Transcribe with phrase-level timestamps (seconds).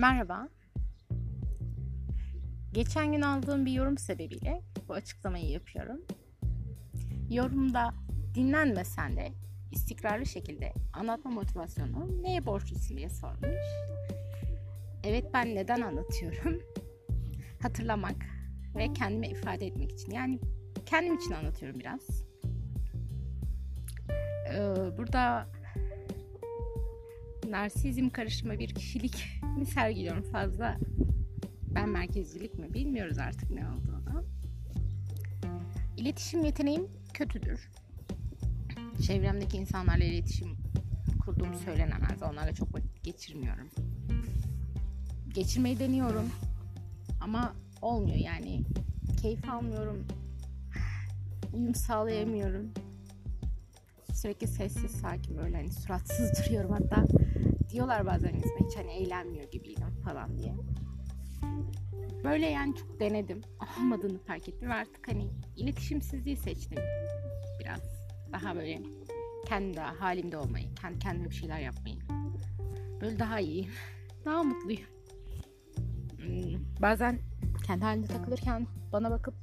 [0.00, 0.48] Merhaba.
[2.72, 6.00] Geçen gün aldığım bir yorum sebebiyle bu açıklamayı yapıyorum.
[7.30, 7.94] Yorumda
[8.34, 9.32] dinlenmesen de
[9.72, 13.66] istikrarlı şekilde anlatma motivasyonu neye borçlusun diye sormuş.
[15.04, 16.62] Evet ben neden anlatıyorum?
[17.62, 18.26] Hatırlamak
[18.76, 20.10] ve kendime ifade etmek için.
[20.10, 20.40] Yani
[20.86, 22.24] kendim için anlatıyorum biraz.
[24.52, 25.48] Ee, burada
[27.50, 30.76] narsizm karışımı bir kişilik mi sergiliyorum fazla
[31.74, 34.24] ben merkezcilik mi bilmiyoruz artık ne olduğunu.
[35.96, 37.68] İletişim yeteneğim kötüdür.
[39.06, 40.56] Çevremdeki insanlarla iletişim
[41.24, 42.22] kurduğum söylenemez.
[42.22, 43.68] Onlarla çok vakit geçirmiyorum.
[45.34, 46.30] Geçirmeyi deniyorum
[47.20, 48.64] ama olmuyor yani.
[49.22, 50.06] Keyif almıyorum.
[51.52, 52.70] Uyum sağlayamıyorum.
[54.14, 57.04] Sürekli sessiz sakin böyle hani suratsız duruyorum hatta
[57.72, 60.54] diyorlar bazen isme hiç hani eğlenmiyor gibiydim falan diye.
[62.24, 63.40] Böyle yani çok denedim.
[63.80, 66.78] Olmadığını fark ettim artık hani iletişimsizliği seçtim.
[67.60, 67.80] Biraz
[68.32, 68.82] daha böyle
[69.46, 71.96] kendi halimde olmayı, kendi kendime bir şeyler yapmayı.
[73.00, 73.70] Böyle daha iyiyim.
[74.24, 74.82] Daha mutluyum.
[76.16, 77.18] Hmm, bazen
[77.66, 79.34] kendi halinde takılırken bana bakıp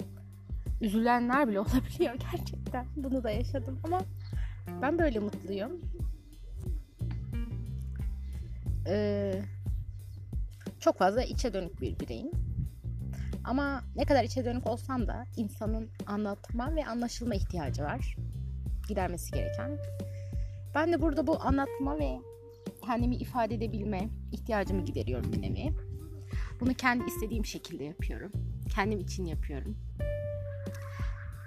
[0.81, 2.85] üzülenler bile olabiliyor gerçekten.
[2.95, 4.01] Bunu da yaşadım ama
[4.81, 5.81] ben böyle mutluyum.
[8.87, 9.41] Ee,
[10.79, 12.31] çok fazla içe dönük bir bireyim.
[13.43, 18.15] Ama ne kadar içe dönük olsam da insanın anlatma ve anlaşılma ihtiyacı var.
[18.87, 19.77] Gidermesi gereken.
[20.75, 22.17] Ben de burada bu anlatma ve
[22.85, 25.73] kendimi ifade edebilme ihtiyacımı gideriyorum bir nevi.
[26.59, 28.31] Bunu kendi istediğim şekilde yapıyorum.
[28.75, 29.77] Kendim için yapıyorum.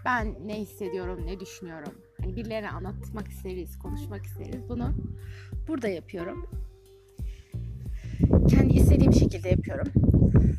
[0.04, 1.92] Ben ne hissediyorum, ne düşünüyorum.
[2.20, 4.69] Hani birilerine anlatmak isteriz, konuşmak isteriz.
[4.69, 4.94] Bunu
[5.69, 6.69] burada yapıyorum.
[8.50, 9.88] Kendi istediğim şekilde yapıyorum.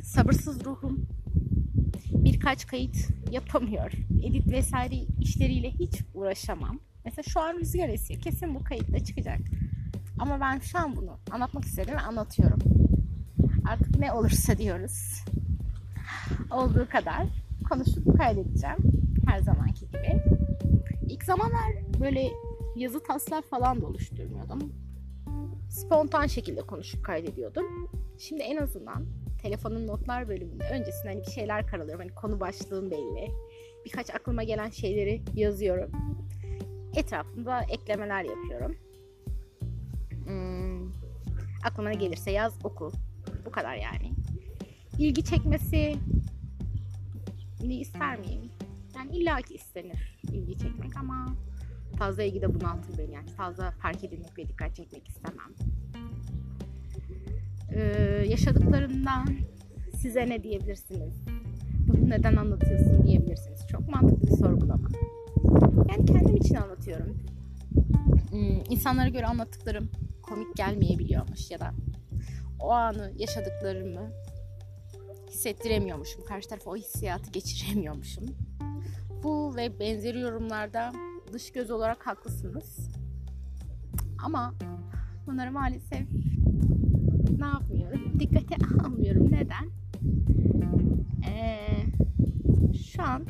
[0.03, 1.05] Sabırsız ruhum
[2.05, 2.97] birkaç kayıt
[3.31, 3.91] yapamıyor.
[4.23, 6.79] Edit vesaire işleriyle hiç uğraşamam.
[7.05, 8.21] Mesela şu an rüzgar esiyor.
[8.21, 9.39] Kesin bu kayıtta çıkacak.
[10.19, 12.59] Ama ben şu an bunu anlatmak istedim ve anlatıyorum.
[13.65, 15.23] Artık ne olursa diyoruz.
[16.51, 17.27] Olduğu kadar
[17.69, 18.77] konuşup kaydedeceğim.
[19.27, 20.23] Her zamanki gibi.
[21.09, 22.29] İlk zamanlar böyle
[22.75, 24.73] yazı taslar falan da oluşturmuyordum.
[25.71, 27.91] Spontan şekilde konuşup kaydediyordum.
[28.17, 29.05] Şimdi en azından
[29.41, 32.05] telefonun notlar bölümünde öncesinde hani bir şeyler karalıyorum.
[32.05, 33.31] Hani konu başlığım belli.
[33.85, 35.91] Birkaç aklıma gelen şeyleri yazıyorum.
[36.95, 38.75] Etrafında eklemeler yapıyorum.
[40.25, 40.91] Hmm,
[41.63, 42.91] aklıma ne gelirse yaz oku.
[43.45, 44.11] Bu kadar yani.
[44.99, 45.95] İlgi çekmesi
[47.63, 48.51] ne ister miyim?
[48.95, 51.35] Yani illaki istenir ilgi çekmek ama
[51.97, 55.51] fazla ilgi de bunaltır beni yani fazla fark edilmek ve dikkat çekmek istemem.
[57.73, 57.81] Ee,
[58.27, 59.27] yaşadıklarından
[59.97, 61.13] size ne diyebilirsiniz?
[61.87, 63.67] Bunu neden anlatıyorsun diyebilirsiniz.
[63.71, 64.89] Çok mantıklı bir sorgulama.
[65.89, 67.17] Yani kendim için anlatıyorum.
[68.29, 69.89] Hmm, insanlara göre anlattıklarım
[70.21, 71.71] komik gelmeyebiliyormuş ya da
[72.59, 74.11] o anı yaşadıklarımı
[75.29, 76.25] hissettiremiyormuşum.
[76.25, 78.25] Karşı tarafa o hissiyatı geçiremiyormuşum.
[79.23, 80.93] Bu ve benzeri yorumlarda
[81.33, 82.89] dış göz olarak haklısınız.
[84.25, 84.53] Ama
[85.27, 86.07] bunları maalesef
[87.39, 88.19] ne yapmıyorum?
[88.19, 89.31] Dikkate almıyorum.
[89.31, 89.69] Neden?
[91.27, 91.67] Ee,
[92.77, 93.25] şu an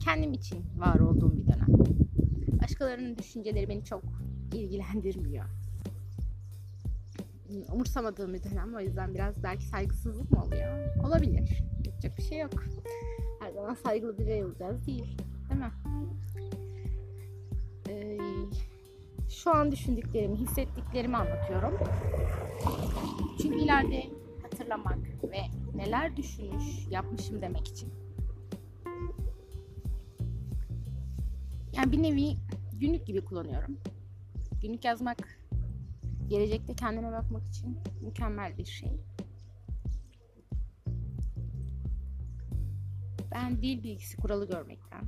[0.00, 1.66] kendim için var olduğum bir dönem.
[2.62, 4.02] Başkalarının düşünceleri beni çok
[4.52, 5.44] ilgilendirmiyor.
[7.72, 8.74] Umursamadığım bir dönem.
[8.74, 10.96] O yüzden biraz belki saygısızlık mı oluyor?
[11.04, 11.62] Olabilir.
[11.86, 12.64] Yapacak bir şey yok.
[13.40, 15.18] Her zaman saygılı birey olacağız değil.
[15.56, 15.72] Değil mi?
[17.88, 18.18] Ee,
[19.28, 21.74] şu an düşündüklerimi, hissettiklerimi anlatıyorum.
[23.42, 24.02] Çünkü ileride
[24.42, 25.40] hatırlamak ve
[25.74, 27.92] neler düşünmüş, yapmışım demek için.
[31.72, 32.36] Yani bir nevi
[32.80, 33.78] günlük gibi kullanıyorum.
[34.62, 35.38] Günlük yazmak
[36.28, 38.92] gelecekte kendime bakmak için mükemmel bir şey.
[43.30, 45.04] Ben dil bilgisi kuralı görmekten,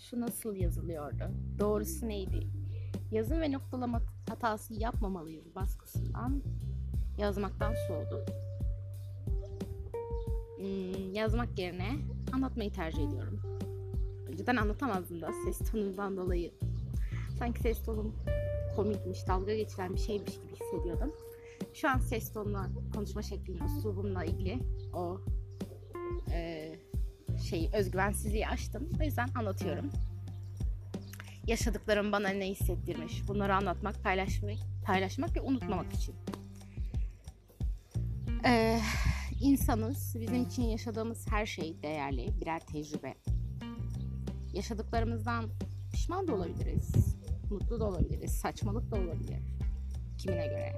[0.00, 1.24] şu nasıl yazılıyordu,
[1.58, 2.46] doğrusu neydi,
[3.10, 6.42] yazım ve noktalama hatası yapmamalıyız baskısından
[7.18, 8.20] yazmaktan soğudum.
[10.56, 11.98] Hmm, yazmak yerine
[12.32, 13.40] anlatmayı tercih ediyorum.
[14.28, 16.52] Önceden anlatamazdım da ses tonundan dolayı.
[17.38, 18.14] Sanki ses tonum
[18.76, 21.12] komikmiş, dalga geçiren bir şeymiş gibi hissediyordum.
[21.74, 24.58] Şu an ses tonuna, konuşma şeklimle, uslubumla ilgili
[24.94, 25.20] o
[27.50, 28.88] şeyi, özgüvensizliği açtım.
[29.00, 29.90] O yüzden anlatıyorum.
[31.46, 33.28] Yaşadıklarım bana ne hissettirmiş.
[33.28, 36.14] Bunları anlatmak, paylaşmak, paylaşmak ve unutmamak için.
[38.44, 38.80] Ee,
[39.40, 40.16] insanız.
[40.20, 42.40] Bizim için yaşadığımız her şey değerli.
[42.40, 43.14] Birer tecrübe.
[44.52, 45.44] Yaşadıklarımızdan
[45.92, 47.16] pişman da olabiliriz.
[47.50, 48.32] Mutlu da olabiliriz.
[48.32, 49.38] Saçmalık da olabilir.
[50.18, 50.72] Kimine göre.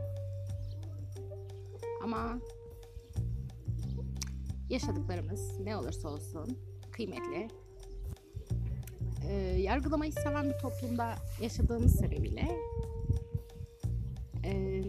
[2.04, 2.38] Ama
[4.70, 6.58] yaşadıklarımız ne olursa olsun
[6.92, 7.48] kıymetli.
[9.28, 12.48] Ee, yargılamayı seven bir toplumda yaşadığımız sebebiyle
[14.44, 14.82] ee,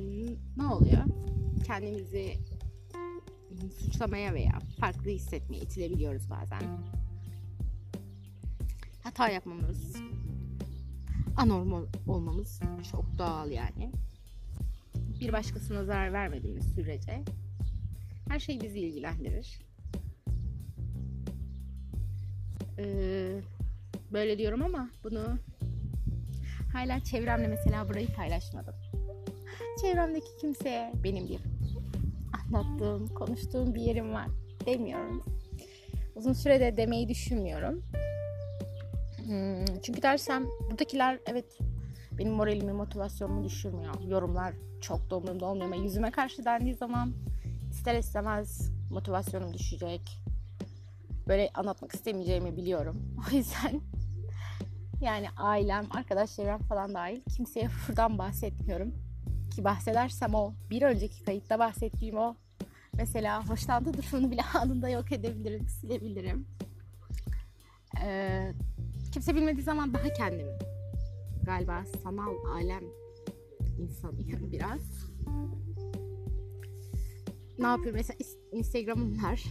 [0.58, 1.04] ne oluyor?
[1.66, 2.38] Kendimizi
[3.80, 6.62] suçlamaya veya farklı hissetmeye itilebiliyoruz bazen.
[9.04, 9.96] Hata yapmamız,
[11.38, 12.60] anormal olmamız
[12.92, 13.92] çok doğal yani.
[15.20, 17.24] Bir başkasına zarar vermediğimiz sürece
[18.30, 19.71] her şey bizi ilgilendirir.
[22.80, 23.42] Ee,
[24.14, 25.38] böyle diyorum ama bunu
[26.74, 28.76] hala çevremle mesela burayı paylaşmadım.
[29.82, 31.40] Çevremdeki kimseye benim bir
[32.34, 34.28] anlattığım, konuştuğum bir yerim var
[34.66, 35.24] demiyorum.
[36.16, 37.84] Uzun sürede demeyi düşünmüyorum.
[39.26, 41.58] Hmm, çünkü dersem buradakiler evet
[42.12, 44.02] benim moralimi, motivasyonumu düşürmüyor.
[44.08, 47.14] Yorumlar çok da umurumda olmuyor ama yüzüme karşı dendiği zaman
[47.72, 50.02] ister istemez motivasyonum düşecek.
[51.32, 53.16] Böyle anlatmak istemeyeceğimi biliyorum.
[53.28, 53.82] O yüzden
[55.02, 58.94] yani ailem, arkadaşlarım falan dahil kimseye buradan bahsetmiyorum.
[59.56, 62.36] Ki bahsedersem o bir önceki kayıtta bahsettiğim o
[62.94, 66.48] mesela hoşlandığı durumunu bile anında yok edebilirim, silebilirim.
[68.02, 68.52] Ee,
[69.14, 70.58] kimse bilmediği zaman daha kendimi
[71.44, 72.84] galiba sanal alem
[73.80, 74.82] insanıyım biraz.
[77.60, 77.96] Ne yapıyorum?
[77.96, 78.18] Mesela
[78.52, 79.44] Instagram'ım var.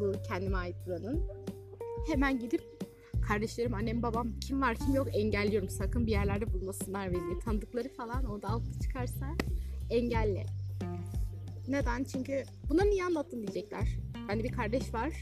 [0.00, 1.22] Bu kendime ait buranın.
[2.06, 2.62] Hemen gidip
[3.28, 5.68] kardeşlerim, annem, babam kim var kim yok engelliyorum.
[5.68, 7.38] Sakın bir yerlerde bulmasınlar beni.
[7.38, 9.26] Tanıdıkları falan orada altta çıkarsa
[9.90, 10.46] engelle.
[11.68, 12.04] Neden?
[12.04, 13.88] Çünkü bunları niye anlattın diyecekler.
[14.28, 15.12] Bende bir kardeş var.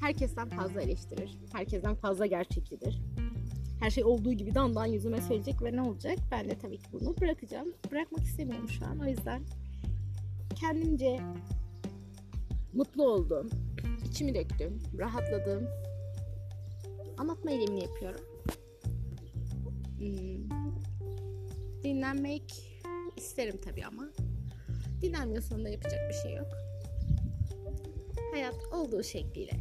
[0.00, 1.38] Herkesten fazla eleştirir.
[1.52, 3.02] Herkesten fazla gerçekçidir.
[3.80, 6.18] Her şey olduğu gibi dandan yüzüme söyleyecek ve ne olacak?
[6.30, 7.68] Ben de tabii ki bunu bırakacağım.
[7.90, 8.98] Bırakmak istemiyorum şu an.
[8.98, 9.42] O yüzden
[10.60, 11.20] kendimce
[12.72, 13.50] mutlu oldum.
[14.10, 14.78] içimi döktüm.
[14.98, 15.68] Rahatladım.
[17.18, 18.20] Anlatma eylemini yapıyorum.
[19.98, 20.48] Hmm.
[21.82, 22.78] Dinlenmek
[23.16, 24.10] isterim tabii ama
[25.00, 26.48] dinlenmiyorsan da yapacak bir şey yok.
[28.32, 29.52] Hayat olduğu şekliyle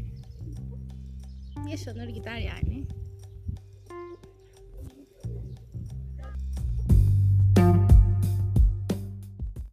[1.70, 2.88] yaşanır gider yani.